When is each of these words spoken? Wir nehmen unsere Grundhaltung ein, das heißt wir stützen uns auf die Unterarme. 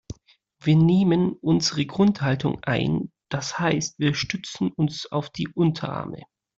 Wir 0.59 0.75
nehmen 0.77 1.33
unsere 1.41 1.85
Grundhaltung 1.85 2.57
ein, 2.63 3.11
das 3.29 3.59
heißt 3.59 3.99
wir 3.99 4.15
stützen 4.15 4.71
uns 4.71 5.05
auf 5.11 5.29
die 5.29 5.47
Unterarme. 5.49 6.23